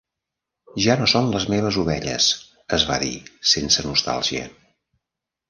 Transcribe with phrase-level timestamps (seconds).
[0.85, 2.31] "Ja no són les meves ovelles",
[2.79, 3.13] es va dir,
[3.53, 4.49] sense nostàlgia.